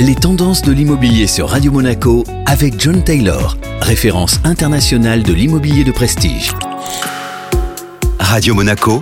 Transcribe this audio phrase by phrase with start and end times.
[0.00, 5.90] Les tendances de l'immobilier sur Radio Monaco avec John Taylor, référence internationale de l'immobilier de
[5.90, 6.52] prestige.
[8.20, 9.00] Radio Monaco,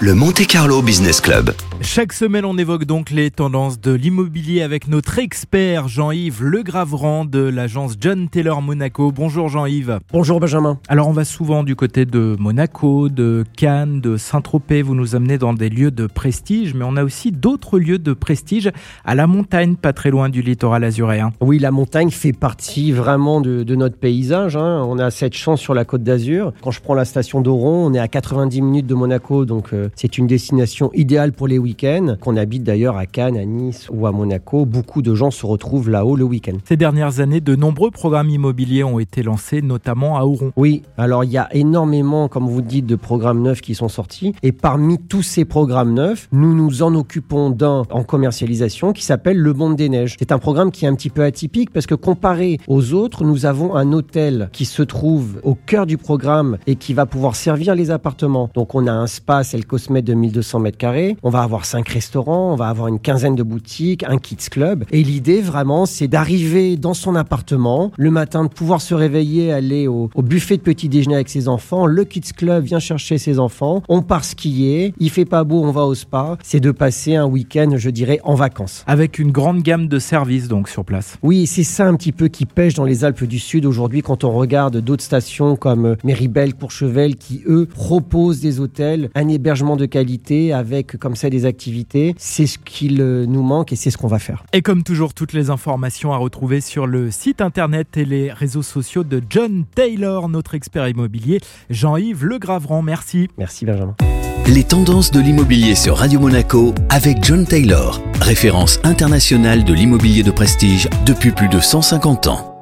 [0.00, 1.54] le Monte Carlo Business Club.
[1.80, 7.40] Chaque semaine, on évoque donc les tendances de l'immobilier avec notre expert Jean-Yves Legravrand de
[7.40, 9.12] l'agence John Taylor Monaco.
[9.12, 10.00] Bonjour Jean-Yves.
[10.12, 10.78] Bonjour Benjamin.
[10.88, 14.82] Alors on va souvent du côté de Monaco, de Cannes, de Saint-Tropez.
[14.82, 18.12] Vous nous amenez dans des lieux de prestige, mais on a aussi d'autres lieux de
[18.12, 18.70] prestige
[19.04, 21.32] à la montagne, pas très loin du littoral azuréen.
[21.40, 24.56] Oui, la montagne fait partie vraiment de, notre paysage.
[24.56, 24.82] Hein.
[24.88, 26.52] On a cette chance sur la côte d'Azur.
[26.62, 29.85] Quand je prends la station d'Oron, on est à 90 minutes de Monaco, donc euh,
[29.94, 31.76] c'est une destination idéale pour les week
[32.20, 34.64] qu'on habite d'ailleurs à Cannes, à Nice ou à Monaco.
[34.64, 36.56] Beaucoup de gens se retrouvent là-haut le week-end.
[36.64, 40.52] Ces dernières années, de nombreux programmes immobiliers ont été lancés, notamment à Ouron.
[40.56, 44.34] Oui, alors il y a énormément, comme vous dites, de programmes neufs qui sont sortis.
[44.42, 49.38] Et parmi tous ces programmes neufs, nous nous en occupons d'un en commercialisation qui s'appelle
[49.38, 50.16] Le Monde des Neiges.
[50.18, 53.44] C'est un programme qui est un petit peu atypique parce que comparé aux autres, nous
[53.46, 57.74] avons un hôtel qui se trouve au cœur du programme et qui va pouvoir servir
[57.74, 58.50] les appartements.
[58.54, 61.18] Donc on a un spa, c'est le Cosmet de 1200 mètres carrés.
[61.22, 64.84] On va avoir cinq restaurants, on va avoir une quinzaine de boutiques, un kids club.
[64.90, 69.86] Et l'idée vraiment, c'est d'arriver dans son appartement le matin, de pouvoir se réveiller, aller
[69.86, 71.84] au, buffet de petit déjeuner avec ses enfants.
[71.84, 73.82] Le kids club vient chercher ses enfants.
[73.90, 74.94] On part skier.
[74.98, 76.38] Il fait pas beau, on va au spa.
[76.42, 78.82] C'est de passer un week-end, je dirais, en vacances.
[78.86, 81.18] Avec une grande gamme de services donc sur place.
[81.22, 84.24] Oui, c'est ça un petit peu qui pêche dans les Alpes du Sud aujourd'hui quand
[84.24, 89.86] on regarde d'autres stations comme Méribel, Courchevel qui eux proposent des hôtels, un hébergement de
[89.86, 93.98] qualité avec comme ça des activités c'est ce qu'il euh, nous manque et c'est ce
[93.98, 94.44] qu'on va faire.
[94.52, 98.62] Et comme toujours, toutes les informations à retrouver sur le site internet et les réseaux
[98.62, 102.82] sociaux de John Taylor, notre expert immobilier, Jean-Yves Legravrand.
[102.82, 103.28] Merci.
[103.38, 103.96] Merci Benjamin.
[104.46, 110.30] Les tendances de l'immobilier sur Radio Monaco avec John Taylor, référence internationale de l'immobilier de
[110.30, 112.55] prestige depuis plus de 150 ans.